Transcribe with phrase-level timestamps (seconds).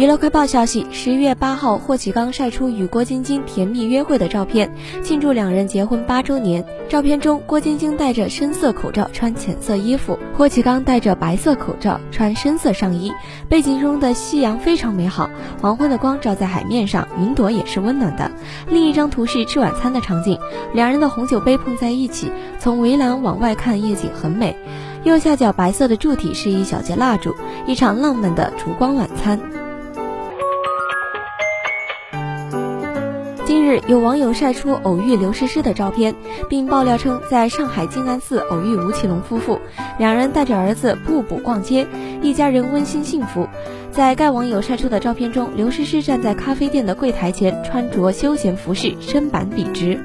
[0.00, 6.64] 娱乐快报消息：十一月八号，霍启刚晒出与郭晶晶甜蜜约会的照片，庆祝两人结婚八周年。
[6.88, 13.12] 照片中，郭晶晶戴着深色口罩，穿浅色衣服；霍启刚戴着白色口罩，穿深色上衣。
[13.46, 15.28] 背景中的夕阳非常美好，
[15.60, 18.30] 黄昏的光照在海面上，云朵也是温暖的。
[18.68, 20.38] 另一张图是吃晚餐的场景，
[20.72, 24.56] 两人的红酒杯碰在一起，从围栏往外看，夜景很美。
[25.04, 27.34] 右下角白色的柱体是一小节蜡烛，
[27.66, 29.38] 一场浪漫的烛光晚餐。
[33.50, 36.14] 近日，有网友晒出偶遇刘诗诗的照片，
[36.48, 39.58] 并爆料称在上海静安寺偶遇吴奇隆夫妇，
[39.98, 41.84] 两人带着儿子步步逛街，
[42.22, 43.48] 一家人温馨幸福。
[43.90, 50.00] 在该网友晒出的照片中，刘诗诗站在咖啡店的柜台前，穿着休闲服饰，身板笔直。